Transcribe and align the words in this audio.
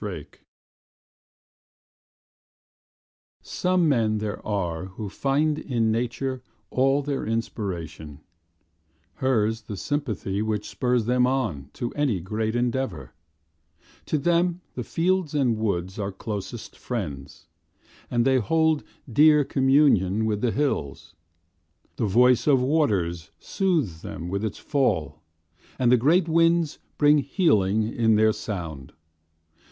Summer 0.01 0.25
Some 3.43 3.87
men 3.87 4.17
there 4.17 4.43
are 4.43 4.85
who 4.85 5.09
find 5.09 5.59
in 5.59 5.91
nature 5.91 6.41
all 6.71 7.03
Their 7.03 7.23
inspiration, 7.23 8.21
hers 9.17 9.61
the 9.61 9.77
sympathy 9.77 10.41
Which 10.41 10.67
spurs 10.67 11.05
them 11.05 11.27
on 11.27 11.69
to 11.73 11.93
any 11.93 12.19
great 12.19 12.55
endeavor, 12.55 13.13
To 14.07 14.17
them 14.17 14.61
the 14.73 14.83
fields 14.83 15.35
and 15.35 15.55
woods 15.59 15.99
are 15.99 16.11
closest 16.11 16.75
friends, 16.75 17.45
And 18.09 18.25
they 18.25 18.39
hold 18.39 18.83
dear 19.07 19.43
communion 19.43 20.25
with 20.25 20.41
the 20.41 20.49
hills; 20.49 21.13
The 21.97 22.07
voice 22.07 22.47
of 22.47 22.59
waters 22.59 23.29
soothes 23.37 24.01
them 24.01 24.29
with 24.29 24.43
its 24.43 24.57
fall, 24.57 25.21
And 25.77 25.91
the 25.91 25.95
great 25.95 26.27
winds 26.27 26.79
bring 26.97 27.19
healing 27.19 27.83
in 27.83 28.15
their 28.15 28.33
sound. 28.33 28.93